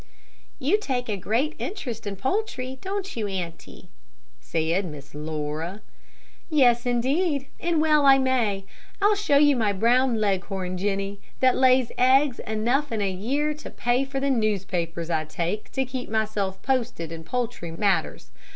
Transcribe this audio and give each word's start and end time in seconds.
"You 0.57 0.79
take 0.79 1.07
a 1.09 1.15
great 1.15 1.53
interest 1.59 2.07
in 2.07 2.15
your 2.15 2.21
poultry, 2.21 2.79
don't 2.81 3.15
you 3.15 3.27
auntie?" 3.27 3.89
said 4.39 4.83
Miss 4.83 5.13
Laura. 5.13 5.83
"Yes, 6.49 6.87
indeed, 6.87 7.49
and 7.59 7.79
well 7.79 8.03
I 8.07 8.17
may. 8.17 8.65
I'll 8.99 9.13
show 9.13 9.37
you 9.37 9.55
my 9.55 9.71
brown 9.73 10.15
Leghorn, 10.19 10.75
Jenny, 10.79 11.21
that 11.39 11.55
lay 11.55 11.87
eggs 11.99 12.39
enough 12.47 12.91
in 12.91 13.01
a 13.03 13.11
year 13.11 13.53
to 13.53 13.69
pay 13.69 14.03
for 14.03 14.19
the 14.19 14.31
newspapers 14.31 15.11
I 15.11 15.23
take 15.25 15.71
to 15.73 15.85
keep 15.85 16.09
myself 16.09 16.63
posted 16.63 17.11
in 17.11 17.23
poultry 17.23 17.69
matters. 17.69 18.31